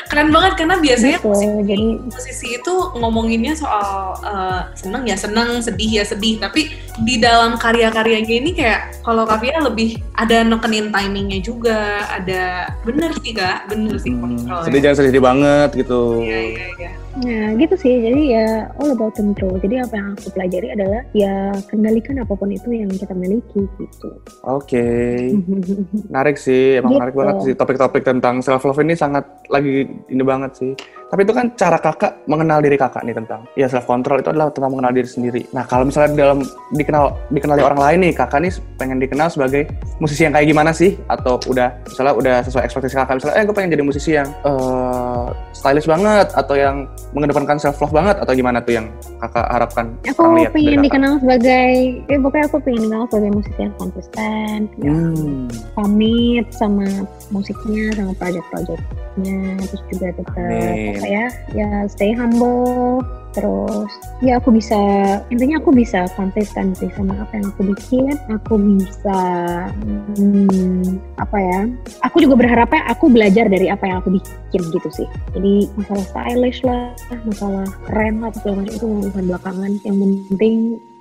[0.09, 5.48] Keren banget karena biasanya gitu, musisi, jadi musisi itu ngomonginnya soal uh, seneng ya seneng
[5.49, 6.37] senang sedih ya sedih.
[6.37, 6.77] Tapi
[7.09, 13.33] di dalam karya-karyanya ini kayak kalau Kavia lebih ada nekenin timingnya juga ada bener sih
[13.33, 13.73] kak.
[13.73, 16.21] Bener sih hmm, sedih jangan sedih banget gitu.
[16.21, 16.91] Iya iya iya
[17.25, 18.47] Nah gitu sih, jadi ya
[18.79, 19.59] all about control.
[19.59, 24.09] Jadi apa yang aku pelajari adalah ya kendalikan apa pun itu yang kita miliki gitu.
[24.47, 25.35] Oke, okay.
[26.11, 26.99] menarik sih, emang gitu.
[27.03, 30.73] menarik banget sih topik-topik tentang self love ini sangat lagi ini banget sih.
[31.09, 34.53] Tapi itu kan cara kakak mengenal diri kakak nih tentang ya self control itu adalah
[34.53, 35.43] tentang mengenal diri sendiri.
[35.57, 36.45] Nah kalau misalnya dalam
[36.77, 41.01] dikenal dikenali orang lain nih, kakak nih pengen dikenal sebagai musisi yang kayak gimana sih?
[41.09, 45.33] Atau udah misalnya udah sesuai ekspektasi kakak, misalnya eh gue pengen jadi musisi yang uh,
[45.57, 48.87] stylish banget atau yang mengedepankan self love banget atau gimana tuh yang
[49.23, 51.73] kakak harapkan aku lihat pengen dikenal sebagai
[52.05, 55.49] ya pokoknya aku pengen dikenal sebagai musisi yang konsisten hmm.
[55.73, 56.87] pamit sama
[57.33, 63.01] musiknya sama project-projectnya terus juga tetap apa ya ya stay humble
[63.37, 63.93] terus
[64.25, 64.79] ya aku bisa
[65.29, 68.15] intinya aku bisa konsisten sih sama apa yang aku bikin.
[68.33, 69.21] Aku bisa
[70.17, 71.61] hmm, apa ya
[72.03, 75.09] aku juga berharapnya aku belajar dari apa yang aku bikin gitu sih.
[75.37, 76.93] Jadi masalah stylish lah
[77.25, 79.73] masalah keren lah segala macam itu urusan belakangan.
[79.85, 79.97] Yang
[80.33, 80.57] penting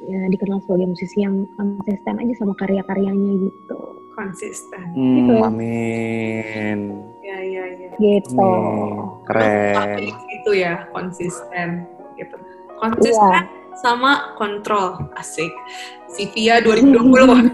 [0.08, 3.80] ya dikenal sebagai musisi yang konsisten aja sama karya-karyanya gitu.
[4.18, 4.86] Konsisten.
[4.98, 5.34] Hmm, gitu.
[5.46, 6.80] amin.
[7.22, 7.90] Ya ya ya.
[8.00, 8.40] Gitu.
[8.40, 9.26] Amin.
[9.28, 10.02] keren.
[10.42, 12.38] Itu ya konsisten gitu.
[12.82, 13.46] Konsisten yeah.
[13.82, 14.98] sama kontrol.
[15.18, 15.54] Asik.
[16.08, 17.52] Sivia 2020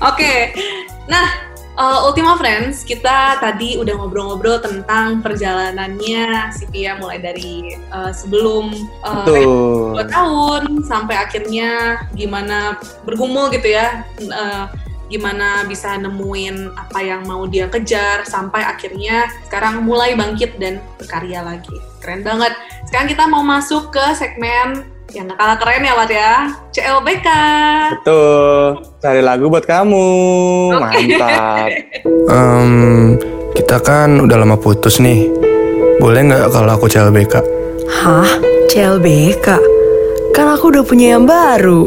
[0.00, 0.34] Oke,
[1.08, 1.26] nah
[1.76, 8.72] uh, Ultima Friends, kita tadi udah ngobrol-ngobrol tentang perjalanannya Sivia mulai dari uh, sebelum
[9.04, 14.04] uh, dua tahun sampai akhirnya gimana bergumul gitu ya.
[14.20, 14.68] Uh,
[15.06, 21.42] gimana bisa nemuin apa yang mau dia kejar sampai akhirnya sekarang mulai bangkit dan berkarya
[21.46, 21.76] lagi.
[22.02, 22.52] Keren banget.
[22.90, 26.34] Sekarang kita mau masuk ke segmen yang gak kalah keren ya Wat ya,
[26.74, 27.28] CLBK.
[27.94, 30.10] Betul, cari lagu buat kamu,
[30.74, 30.82] okay.
[30.82, 31.68] mantap.
[32.34, 32.70] um,
[33.54, 35.30] kita kan udah lama putus nih,
[36.02, 37.34] boleh nggak kalau aku CLBK?
[37.86, 38.28] Hah?
[38.66, 39.46] CLBK?
[40.34, 41.86] Kan aku udah punya yang baru.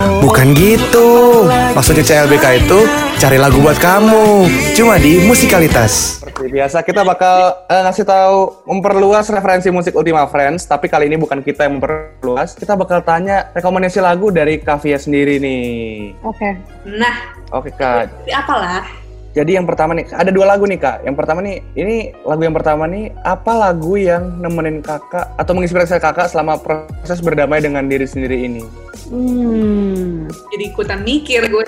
[0.00, 1.44] Bukan gitu.
[1.76, 2.78] Maksudnya CLBK itu
[3.20, 4.48] cari lagu buat kamu.
[4.72, 6.24] Cuma di musikalitas.
[6.24, 11.20] Seperti biasa kita bakal uh, ngasih tahu memperluas referensi musik Ultima Friends, tapi kali ini
[11.20, 12.56] bukan kita yang memperluas.
[12.56, 16.16] Kita bakal tanya rekomendasi lagu dari Kavia sendiri nih.
[16.24, 16.36] Oke.
[16.36, 16.52] Okay.
[16.96, 18.08] Nah, oke okay, Kak.
[18.32, 21.06] Apalah jadi yang pertama nih, ada dua lagu nih kak.
[21.06, 26.02] Yang pertama nih, ini lagu yang pertama nih, apa lagu yang nemenin kakak atau menginspirasi
[26.02, 28.66] kakak selama proses berdamai dengan diri sendiri ini?
[29.06, 31.64] Hmm, jadi ikutan mikir gue.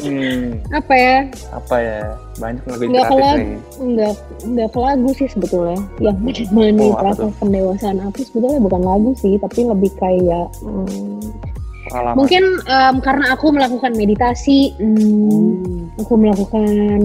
[0.00, 0.64] hmm.
[0.72, 1.16] Apa ya?
[1.52, 2.00] Apa ya?
[2.40, 3.48] Banyak lagu nggak ke lagu,
[3.84, 4.14] nggak
[4.48, 5.78] nggak ke lagu sih sebetulnya.
[6.00, 11.20] Yang menemani oh, proses pendewasaan aku sebetulnya bukan lagu sih, tapi lebih kayak hmm,
[11.88, 12.16] Pengalaman.
[12.16, 16.00] Mungkin um, karena aku melakukan meditasi, hmm, hmm.
[16.00, 17.00] aku melakukan,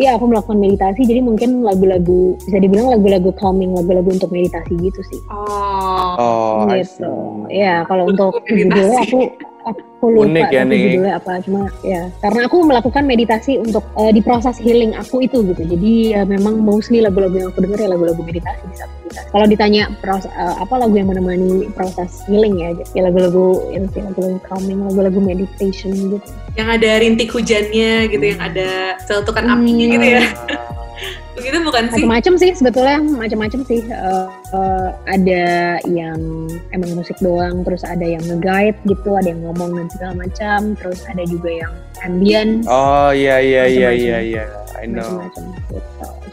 [0.00, 5.00] ya aku melakukan meditasi, jadi mungkin lagu-lagu bisa dibilang lagu-lagu calming, lagu-lagu untuk meditasi gitu
[5.12, 5.20] sih.
[5.28, 7.12] Oh, oh gitu.
[7.52, 10.82] Ya kalau untuk judulnya aku aku lupa Unik ya nih.
[10.94, 12.02] judulnya apa cuma ya.
[12.22, 15.62] Karena aku melakukan meditasi untuk uh, di proses healing aku itu gitu.
[15.66, 19.46] Jadi ya memang mostly lagu-lagu yang aku denger ya lagu-lagu meditasi di saat meditasi kalau
[19.50, 24.80] ditanya proses uh, apa lagu yang menemani proses healing ya ya lagu-lagu yang lagu-lagu calming
[24.86, 26.18] lagu-lagu meditation gitu.
[26.54, 29.54] Yang ada rintik hujannya gitu yang ada seletukan hmm.
[29.58, 30.22] apinya gitu ya.
[31.36, 32.00] Begitu bukan sih?
[32.08, 35.46] Macam-macam sih sebetulnya macam-macam sih uh, eh, ada
[35.88, 40.60] yang emang musik doang, terus ada yang nge-guide gitu, ada yang ngomong dan segala macam,
[40.78, 44.44] terus ada juga yang ambient, Oh iya iya iya iya iya.
[44.76, 45.02] I know.
[45.02, 45.76] macam-macam gitu.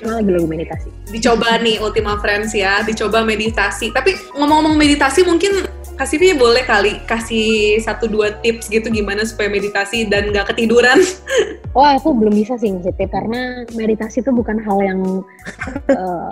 [0.04, 0.90] Cuma lagi lagu meditasi.
[1.08, 3.96] Dicoba nih Ultima Friends ya, dicoba meditasi.
[3.96, 9.48] Tapi ngomong-ngomong meditasi mungkin kasih Via boleh kali kasih satu dua tips gitu gimana supaya
[9.48, 11.00] meditasi dan nggak ketiduran.
[11.78, 15.02] Wah, aku belum bisa sih ngasih tip karena meditasi itu bukan hal yang
[15.90, 16.28] eh,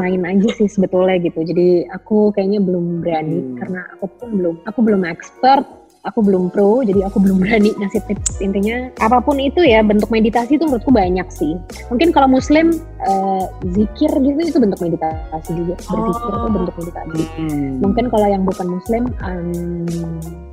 [0.00, 1.42] main aja sih sebetulnya gitu.
[1.42, 3.56] Jadi aku kayaknya belum berani Hmm.
[3.56, 5.66] karena aku pun belum, aku belum expert,
[5.98, 8.38] aku belum pro, jadi aku belum berani ngasih tips.
[8.38, 11.52] Intinya apa pun itu ya bentuk meditasi itu menurutku banyak sih.
[11.88, 15.74] Mungkin kalau Muslim eh, zikir gitu itu bentuk meditasi juga.
[15.78, 16.50] Berzikir itu Oh.
[16.50, 17.22] bentuk meditasi.
[17.36, 17.70] Hmm.
[17.78, 19.86] Mungkin kalau yang bukan muslim, em,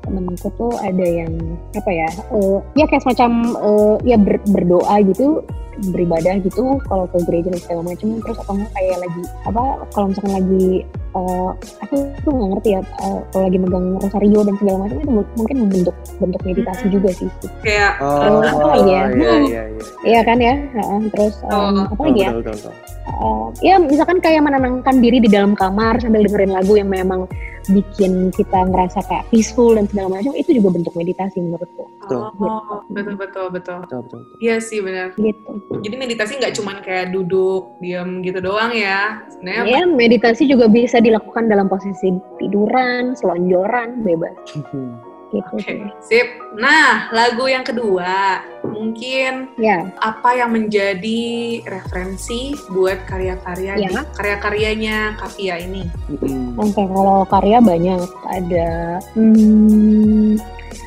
[0.01, 1.34] temenku tuh ada yang
[1.73, 5.41] apa ya, eh, ya kayak semacam eh, ya ber- berdoa gitu,
[5.86, 8.08] beribadah gitu, kalau ke gereja dan segala macam.
[8.20, 9.62] Terus atau enggak kayak lagi apa?
[9.92, 10.66] Kalau misalkan lagi,
[11.12, 11.50] eh,
[11.82, 15.34] aku tuh nggak ngerti ya, eh, kalau lagi megang rosario dan segala macam itu mu-
[15.36, 17.30] mungkin bentuk bentuk meditasi juga sih.
[17.62, 19.04] Kayak Oh, apa lagi ya?
[19.10, 19.84] iya iya iya.
[20.04, 20.54] Iya kan ya.
[20.56, 21.86] Heeh, Terus em, Oh.
[21.88, 22.30] apa lagi ya?
[22.32, 22.74] Betul, betul, betul.
[23.06, 27.30] Uh, ya misalkan kayak menenangkan diri di dalam kamar sambil dengerin lagu yang memang
[27.71, 32.21] bikin kita ngerasa kayak peaceful dan segala macam itu juga bentuk meditasi menurutku Betul.
[32.38, 33.78] Oh, betul betul betul.
[33.82, 34.38] Betul, betul, betul.
[34.38, 35.17] Iya sih benar.
[35.17, 35.51] gitu.
[35.82, 39.25] Jadi meditasi nggak cuman kayak duduk diam gitu doang ya.
[39.34, 44.38] Sebenarnya Ya meditasi juga bisa dilakukan dalam posisi tiduran, selonjoran, bebas.
[45.34, 45.54] gitu.
[45.56, 45.82] Oke, sih.
[46.02, 46.28] sip.
[46.56, 51.24] Nah, lagu yang kedua, mungkin Ya, apa yang menjadi
[51.66, 53.90] referensi buat karya-karya Ya.
[53.90, 55.84] di karya-karyanya Kavia ini?
[56.10, 56.56] Hmm.
[56.56, 59.00] oke kalau karya banyak ada.
[59.16, 60.40] Hmm,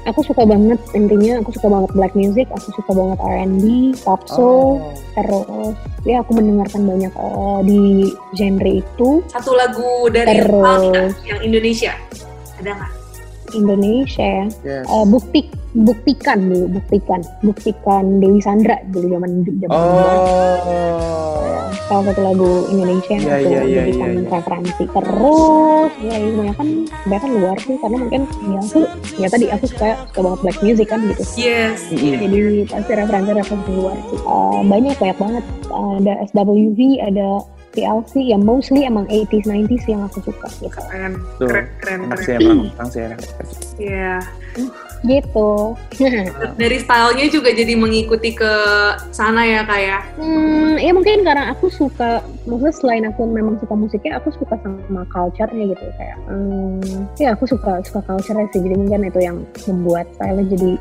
[0.09, 3.65] aku suka banget intinya aku suka banget black music, aku suka banget R&B,
[4.05, 4.81] pop soul.
[4.81, 4.93] Oh.
[5.19, 5.75] terus
[6.07, 7.83] ya aku mendengarkan banyak eh, di
[8.39, 11.11] genre itu Satu lagu dari Terus.
[11.27, 11.93] Yang Indonesia.
[12.63, 12.98] Ada nggak?
[13.53, 14.85] Indonesia ya Yes.
[14.87, 15.41] Eh, bukti
[15.73, 21.69] buktikan dulu buktikan buktikan Dewi Sandra dulu zaman zaman Oh.
[21.89, 24.29] salah satu lagu Indonesia yang aku iya, iya, jadikan iya, iya.
[24.29, 28.81] referensi terus ya kebanyakan kebanyakan luar sih karena mungkin ya aku
[29.17, 31.79] ya tadi aku suka suka banget black music kan gitu Yes.
[31.89, 32.17] Mm-mm.
[32.21, 37.27] jadi pasti referensi-referensi luar sih Eh, banyak banyak banget ada SWV ada
[37.79, 41.47] TLC ya mostly emang 80s 90s yang aku suka gitu Keren, Tuh.
[41.47, 43.19] keren, keren, sih emang, emang sih enak.
[43.79, 44.15] Iya.
[45.07, 45.79] gitu
[46.61, 48.53] Dari stylenya juga jadi mengikuti ke
[49.15, 50.03] sana ya kayak.
[50.19, 52.19] Hmm, ya mungkin karena aku suka,
[52.51, 56.19] maksudnya selain aku memang suka musiknya, aku suka sama culture-nya gitu kayak.
[56.27, 60.75] Hmm, ya aku suka suka culture-nya sih, jadi mungkin itu yang membuat style jadi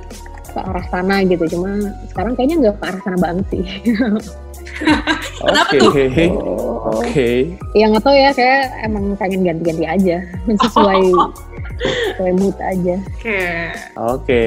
[0.58, 1.46] ke arah sana gitu.
[1.54, 1.70] Cuma
[2.10, 3.64] sekarang kayaknya nggak ke arah sana banget sih.
[5.38, 5.80] Kenapa Oke.
[5.80, 5.92] tuh?
[6.34, 7.30] Oh, Oke.
[7.74, 10.18] ya nggak tahu ya, kayak emang pengen ganti-ganti aja,
[10.66, 11.04] sesuai
[12.14, 12.96] sesuai mood aja.
[13.18, 13.42] Oke.
[13.98, 14.44] Oke,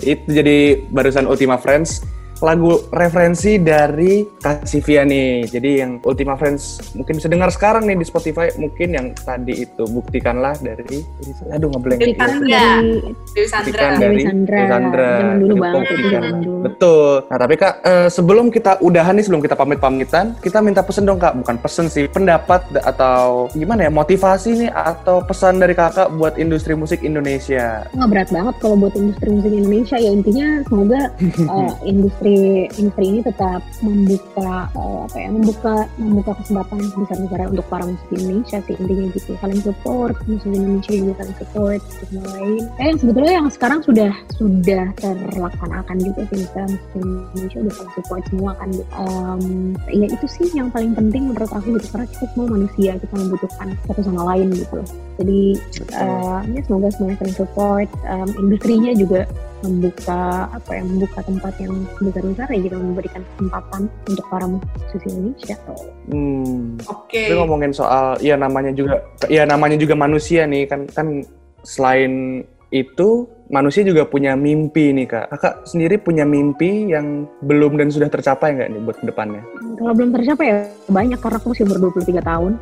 [0.00, 2.04] itu jadi barusan Ultima Friends
[2.44, 5.48] lagu referensi dari Kasivia nih.
[5.48, 8.52] Jadi yang Ultima Friends mungkin bisa dengar sekarang nih di Spotify.
[8.54, 11.00] Mungkin yang tadi itu buktikanlah dari
[11.48, 11.98] aduh ngeblank.
[11.98, 12.60] Dari Iya.
[12.76, 13.00] dari
[13.32, 13.64] Dewi Sandra.
[13.64, 14.54] Buktikan Dewi dari Sandra.
[14.54, 15.10] Dewi Sandra.
[15.14, 16.12] Zaman dulu banget itu, buktikan.
[16.14, 16.58] zaman dulu.
[16.62, 17.10] Betul.
[17.24, 21.16] Nah tapi kak eh, sebelum kita udahan nih sebelum kita pamit-pamitan, kita minta pesen dong
[21.16, 21.32] kak.
[21.34, 26.36] Bukan pesen sih, pendapat da- atau gimana ya motivasi nih atau pesan dari kakak buat
[26.36, 27.86] industri musik Indonesia.
[27.90, 31.00] nggak berat banget kalau buat industri musik Indonesia ya intinya semoga
[31.46, 32.33] uh, industri
[32.78, 38.08] industri ini tetap membuka uh, apa ya membuka membuka kesempatan besar besar untuk para musik
[38.14, 39.30] Indonesia sih intinya gitu.
[39.38, 42.62] Saling support musik Indonesia juga saling support sama lain.
[42.80, 46.92] Eh yang sebetulnya yang sekarang sudah sudah terlaksanakan juga sih misalnya musik
[47.34, 48.84] Indonesia udah saling support semua kan gitu.
[48.94, 49.42] Um,
[49.90, 53.68] ya itu sih yang paling penting menurut aku gitu karena kita semua manusia kita membutuhkan
[53.86, 54.80] satu sama lain gitu
[55.14, 55.54] jadi
[55.94, 57.88] uh, ya semoga semuanya saling support.
[58.06, 59.20] Um, industrinya juga
[59.64, 65.06] membuka apa ya membuka tempat yang besar besar ya gitu memberikan kesempatan untuk para musisi
[65.08, 65.56] Indonesia
[66.04, 66.76] Hmm.
[66.84, 67.32] Oke.
[67.32, 69.00] Tapi ngomongin soal ya namanya juga
[69.32, 71.24] ya namanya juga manusia nih kan kan
[71.64, 75.32] selain itu manusia juga punya mimpi nih kak.
[75.32, 79.40] Kakak sendiri punya mimpi yang belum dan sudah tercapai nggak nih buat ke depannya?
[79.78, 82.52] kalau belum tercapai ya banyak karena aku masih umur 23 tahun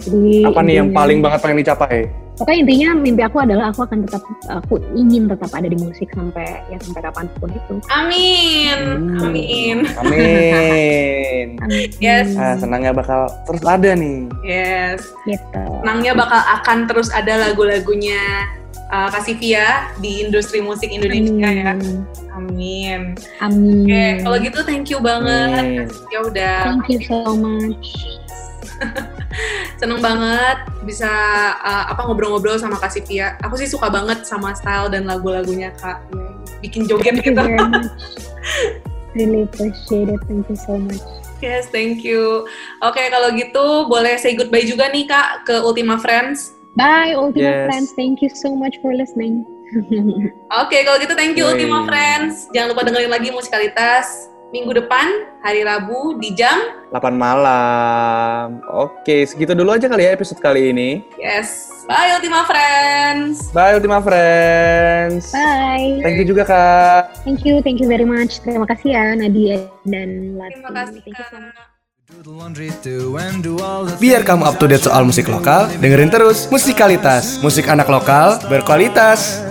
[0.00, 2.08] jadi Apa nih yang paling banget pengen dicapai?
[2.40, 6.64] Pokoknya intinya mimpi aku adalah aku akan tetap aku ingin tetap ada di musik sampai
[6.72, 8.78] ya sampai kapan pun itu Amin.
[8.96, 9.24] Hmm.
[9.28, 9.76] Amin.
[10.00, 11.46] Amin.
[11.64, 11.88] Amin.
[12.00, 12.32] Yes.
[12.34, 14.30] Ah, senangnya bakal terus ada nih.
[14.40, 15.04] Yes.
[15.28, 18.48] gitu Senangnya bakal akan terus ada lagu-lagunya
[18.90, 21.72] uh, Kasivia di industri musik Indonesia ya.
[21.78, 22.04] Amin.
[22.34, 23.00] Amin.
[23.40, 23.86] Amin.
[23.86, 25.88] Oke, kalau gitu thank you banget.
[25.88, 26.12] Amin.
[26.12, 26.58] Ya udah.
[26.74, 27.88] thank you so much
[29.80, 31.08] seneng banget bisa
[31.60, 33.36] uh, apa ngobrol-ngobrol sama Kak Sivia.
[33.44, 36.04] Aku sih suka banget sama style dan lagu-lagunya Kak.
[36.60, 37.40] Bikin joget Thank you gitu.
[37.40, 37.88] very much.
[39.18, 40.22] Really appreciate it.
[40.30, 41.02] Thank you so much.
[41.42, 42.46] Yes, thank you.
[42.78, 46.59] Oke, kalau gitu boleh say goodbye juga nih Kak ke Ultima Friends.
[46.80, 47.64] Bye, Ultima Yes.
[47.68, 47.88] friends.
[47.92, 49.44] Thank you so much for listening.
[50.60, 51.54] Oke, kalau gitu thank you Yoi.
[51.54, 52.48] Ultima Friends.
[52.50, 55.06] Jangan lupa dengerin lagi musikalitas minggu depan
[55.46, 56.58] hari Rabu di jam
[56.90, 58.58] 8 malam.
[58.66, 61.06] Oke, segitu dulu aja kali ya episode kali ini.
[61.16, 61.70] yes.
[61.86, 63.50] Bye Ultima Friends.
[63.50, 65.30] Bye Ultima Friends.
[65.30, 66.02] Bye.
[66.02, 67.22] Thank you juga Kak.
[67.22, 68.42] Thank you, thank you very much.
[68.42, 70.58] Terima kasih ya Nadia dan Lati.
[70.58, 71.69] Terima kasih Thank you so much.
[74.02, 79.46] Biar kamu up to date soal musik lokal, dengerin terus Musikalitas, musik anak lokal berkualitas.